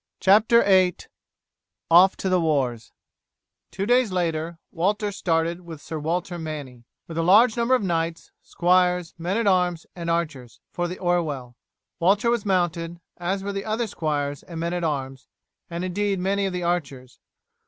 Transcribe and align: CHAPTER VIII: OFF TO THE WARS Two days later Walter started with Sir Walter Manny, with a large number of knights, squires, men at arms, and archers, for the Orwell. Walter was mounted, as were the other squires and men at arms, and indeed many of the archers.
CHAPTER 0.19 0.63
VIII: 0.63 0.95
OFF 1.91 2.17
TO 2.17 2.27
THE 2.27 2.41
WARS 2.41 2.91
Two 3.69 3.85
days 3.85 4.11
later 4.11 4.57
Walter 4.71 5.11
started 5.11 5.61
with 5.61 5.79
Sir 5.79 5.99
Walter 5.99 6.39
Manny, 6.39 6.85
with 7.07 7.19
a 7.19 7.21
large 7.21 7.55
number 7.55 7.75
of 7.75 7.83
knights, 7.83 8.31
squires, 8.41 9.13
men 9.19 9.37
at 9.37 9.45
arms, 9.45 9.85
and 9.95 10.09
archers, 10.09 10.59
for 10.71 10.87
the 10.87 10.97
Orwell. 10.97 11.55
Walter 11.99 12.31
was 12.31 12.47
mounted, 12.47 12.99
as 13.17 13.43
were 13.43 13.53
the 13.53 13.63
other 13.63 13.85
squires 13.85 14.41
and 14.41 14.59
men 14.59 14.73
at 14.73 14.83
arms, 14.83 15.27
and 15.69 15.85
indeed 15.85 16.17
many 16.19 16.47
of 16.47 16.53
the 16.53 16.63
archers. 16.63 17.19